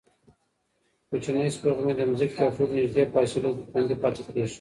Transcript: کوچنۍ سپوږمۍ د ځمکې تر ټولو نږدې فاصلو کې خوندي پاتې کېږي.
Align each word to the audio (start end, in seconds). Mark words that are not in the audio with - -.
کوچنۍ 1.09 1.47
سپوږمۍ 1.55 1.93
د 1.95 2.01
ځمکې 2.19 2.35
تر 2.37 2.47
ټولو 2.55 2.73
نږدې 2.77 3.03
فاصلو 3.13 3.49
کې 3.55 3.63
خوندي 3.69 3.95
پاتې 4.01 4.21
کېږي. 4.27 4.47